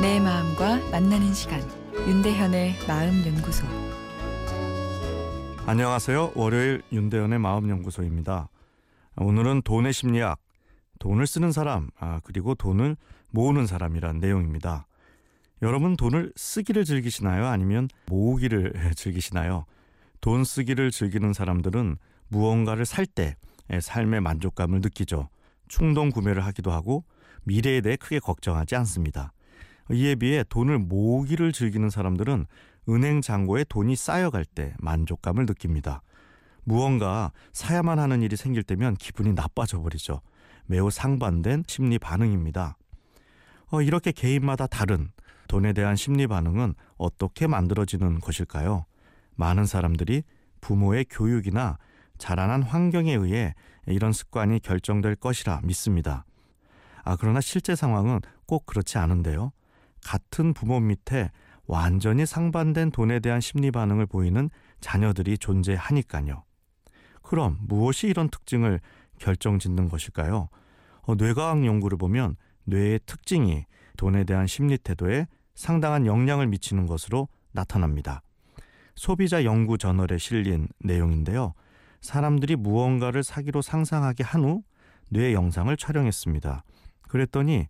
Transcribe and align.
만나는 0.00 1.34
시간 1.34 1.60
윤대현의 1.94 2.86
마음 2.88 3.22
연구소 3.26 3.66
안녕하세요. 5.66 6.32
월요일 6.34 6.80
윤대현의 6.90 7.38
마음 7.38 7.68
연구소입니다. 7.68 8.48
오늘은 9.18 9.60
돈의 9.60 9.92
심리학, 9.92 10.38
돈을 11.00 11.26
쓰는 11.26 11.52
사람, 11.52 11.90
아, 11.98 12.18
그리고 12.24 12.54
돈을 12.54 12.96
모으는 13.30 13.66
사람이란 13.66 14.20
내용입니다. 14.20 14.86
여러분 15.60 15.98
돈을 15.98 16.32
쓰기를 16.34 16.86
즐기시나요? 16.86 17.46
아니면 17.46 17.90
모으기를 18.06 18.72
즐기시나요? 18.96 19.66
돈 20.22 20.44
쓰기를 20.44 20.90
즐기는 20.92 21.30
사람들은 21.34 21.98
무언가를 22.28 22.86
살 22.86 23.04
때 23.04 23.36
삶의 23.78 24.22
만족감을 24.22 24.80
느끼죠. 24.80 25.28
충동 25.68 26.08
구매를 26.08 26.46
하기도 26.46 26.70
하고 26.72 27.04
미래에 27.44 27.82
대해 27.82 27.96
크게 27.96 28.18
걱정하지 28.18 28.76
않습니다. 28.76 29.34
이에 29.92 30.14
비해 30.14 30.44
돈을 30.48 30.78
모으기를 30.78 31.52
즐기는 31.52 31.88
사람들은 31.90 32.46
은행 32.88 33.20
잔고에 33.20 33.64
돈이 33.64 33.96
쌓여갈 33.96 34.44
때 34.44 34.74
만족감을 34.78 35.46
느낍니다. 35.46 36.02
무언가 36.64 37.32
사야만 37.52 37.98
하는 37.98 38.22
일이 38.22 38.36
생길 38.36 38.62
때면 38.62 38.96
기분이 38.96 39.32
나빠져 39.32 39.80
버리죠. 39.80 40.20
매우 40.66 40.90
상반된 40.90 41.64
심리 41.66 41.98
반응입니다. 41.98 42.76
어, 43.72 43.82
이렇게 43.82 44.12
개인마다 44.12 44.66
다른 44.66 45.10
돈에 45.48 45.72
대한 45.72 45.96
심리 45.96 46.26
반응은 46.26 46.74
어떻게 46.96 47.46
만들어지는 47.46 48.20
것일까요? 48.20 48.84
많은 49.34 49.66
사람들이 49.66 50.22
부모의 50.60 51.06
교육이나 51.10 51.78
자라난 52.18 52.62
환경에 52.62 53.14
의해 53.14 53.54
이런 53.86 54.12
습관이 54.12 54.60
결정될 54.60 55.16
것이라 55.16 55.62
믿습니다. 55.64 56.24
아, 57.02 57.16
그러나 57.16 57.40
실제 57.40 57.74
상황은 57.74 58.20
꼭 58.46 58.66
그렇지 58.66 58.98
않은데요. 58.98 59.52
같은 60.04 60.54
부모 60.54 60.80
밑에 60.80 61.30
완전히 61.66 62.26
상반된 62.26 62.90
돈에 62.90 63.20
대한 63.20 63.40
심리 63.40 63.70
반응을 63.70 64.06
보이는 64.06 64.50
자녀들이 64.80 65.38
존재하니까요. 65.38 66.44
그럼 67.22 67.58
무엇이 67.60 68.08
이런 68.08 68.28
특징을 68.28 68.80
결정 69.18 69.58
짓는 69.58 69.88
것일까요? 69.88 70.48
어, 71.02 71.14
뇌과학 71.14 71.64
연구를 71.64 71.98
보면 71.98 72.36
뇌의 72.64 73.00
특징이 73.06 73.64
돈에 73.96 74.24
대한 74.24 74.46
심리 74.46 74.78
태도에 74.78 75.26
상당한 75.54 76.06
영향을 76.06 76.46
미치는 76.46 76.86
것으로 76.86 77.28
나타납니다. 77.52 78.22
소비자 78.96 79.44
연구 79.44 79.78
저널에 79.78 80.18
실린 80.18 80.68
내용인데요. 80.80 81.54
사람들이 82.00 82.56
무언가를 82.56 83.22
사기로 83.22 83.62
상상하게 83.62 84.24
한 84.24 84.44
후 84.44 84.62
뇌 85.10 85.34
영상을 85.34 85.76
촬영했습니다. 85.76 86.64
그랬더니 87.02 87.66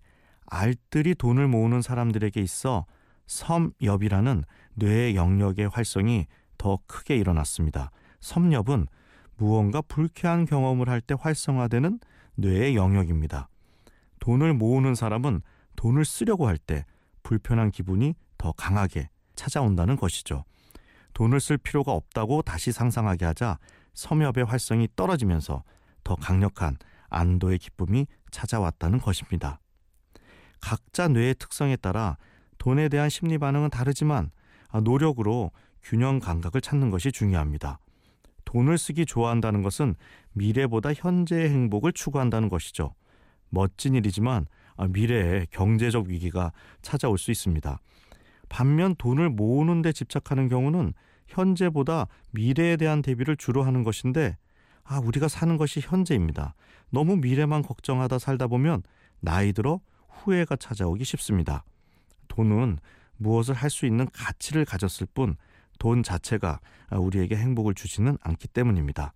알뜰히 0.51 1.15
돈을 1.15 1.49
모으는 1.49 1.81
사람들에게 1.81 2.41
있어 2.41 2.85
섬엽이라는 3.27 4.45
뇌의 4.75 5.17
영역의 5.17 5.69
활성이 5.69 6.27
더 6.59 6.79
크게 6.87 7.17
일어났습니다. 7.17 7.91
섬엽은 8.21 8.87
무언가 9.37 9.81
불쾌한 9.81 10.45
경험을 10.45 10.89
할 10.89 11.01
때 11.01 11.15
활성화되는 11.19 12.01
뇌의 12.35 12.77
영역입니다. 12.77 13.49
돈을 14.19 14.53
모으는 14.55 14.95
사람은 14.95 15.41
돈을 15.77 16.05
쓰려고 16.05 16.47
할 16.47 16.59
때 16.59 16.85
불편한 17.23 17.71
기분이 17.71 18.15
더 18.37 18.53
강하게 18.53 19.09
찾아온다는 19.37 19.97
것이죠. 19.97 20.45
돈을 21.15 21.41
쓸 21.41 21.57
필요가 21.57 21.93
없다고 21.93 22.43
다시 22.43 22.73
상상하게 22.73 23.25
하자 23.25 23.59
섬엽의 23.95 24.45
활성이 24.47 24.89
떨어지면서 24.97 25.63
더 26.05 26.17
강력한 26.17 26.77
안도의 27.09 27.59
기쁨이 27.59 28.07
찾아왔다는 28.31 29.01
것입니다. 29.01 29.61
각자 30.61 31.09
뇌의 31.09 31.35
특성에 31.39 31.77
따라 31.77 32.17
돈에 32.59 32.89
대한 32.89 33.09
심리 33.09 33.39
반응은 33.39 33.71
다르지만 33.71 34.31
노력으로 34.83 35.51
균형 35.83 36.19
감각을 36.19 36.61
찾는 36.61 36.91
것이 36.91 37.11
중요합니다. 37.11 37.79
돈을 38.45 38.79
쓰기 38.79 39.07
좋아한다는 39.07 39.63
것은 39.63 39.95
미래보다 40.33 40.93
현재의 40.93 41.51
행복을 41.51 41.93
추구한다는 41.93 42.49
것이죠. 42.49 42.95
멋진 43.49 43.95
일이지만 43.95 44.47
미래에 44.89 45.47
경제적 45.51 46.07
위기가 46.07 46.53
찾아올 46.83 47.19
수 47.19 47.31
있습니다. 47.31 47.79
반면 48.49 48.95
돈을 48.97 49.31
모으는 49.31 49.83
데 49.83 49.93
집착하는 49.93 50.49
경우는 50.49 50.93
현재보다 51.27 52.07
미래에 52.33 52.77
대한 52.77 53.03
대비를 53.03 53.37
주로 53.37 53.63
하는 53.63 53.85
것인데 53.85 54.37
아, 54.85 54.99
우리가 54.99 55.29
사는 55.29 55.57
것이 55.57 55.81
현재입니다. 55.81 56.55
너무 56.91 57.17
미래만 57.17 57.63
걱정하다 57.63 58.19
살다 58.19 58.49
보면 58.49 58.83
나이 59.21 59.53
들어 59.53 59.81
후회가 60.23 60.57
찾아오기 60.57 61.05
쉽습니다. 61.05 61.65
돈은 62.29 62.79
무엇을 63.17 63.55
할 63.55 63.71
수 63.71 63.87
있는 63.87 64.09
가치를 64.13 64.65
가졌을 64.65 65.07
뿐 65.13 65.37
돈 65.79 66.03
자체가 66.03 66.61
우리에게 66.93 67.37
행복을 67.37 67.75
주지는 67.75 68.19
않기 68.23 68.49
때문입니다. 68.49 69.13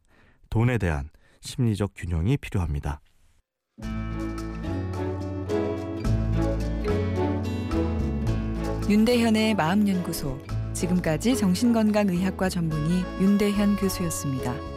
돈에 0.51 0.79
대한 0.79 1.11
심리적 1.41 1.93
균형이 1.95 2.37
필요합니다. 2.39 3.01
윤대현의 8.89 9.55
마음연구소 9.55 10.39
지금까지 10.73 11.37
정신건강의학과 11.37 12.49
전문의 12.49 13.03
윤대현 13.21 13.77
교수였습니다. 13.77 14.74